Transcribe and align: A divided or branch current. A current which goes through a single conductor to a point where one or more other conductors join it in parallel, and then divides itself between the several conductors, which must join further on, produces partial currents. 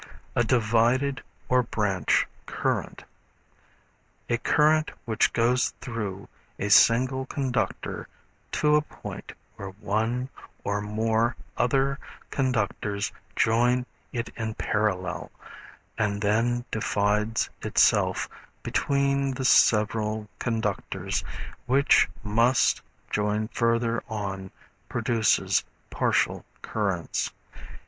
A 0.35 0.43
divided 0.43 1.21
or 1.47 1.61
branch 1.61 2.25
current. 2.47 3.03
A 4.29 4.39
current 4.39 4.89
which 5.05 5.31
goes 5.31 5.75
through 5.79 6.27
a 6.57 6.69
single 6.69 7.27
conductor 7.27 8.07
to 8.53 8.75
a 8.75 8.81
point 8.81 9.33
where 9.57 9.69
one 9.79 10.29
or 10.63 10.81
more 10.81 11.35
other 11.55 11.99
conductors 12.31 13.11
join 13.35 13.85
it 14.11 14.29
in 14.35 14.55
parallel, 14.55 15.29
and 15.99 16.19
then 16.23 16.65
divides 16.71 17.51
itself 17.61 18.27
between 18.63 19.35
the 19.35 19.45
several 19.45 20.27
conductors, 20.39 21.23
which 21.67 22.09
must 22.23 22.81
join 23.11 23.49
further 23.49 24.01
on, 24.09 24.49
produces 24.89 25.63
partial 25.91 26.43
currents. 26.63 27.29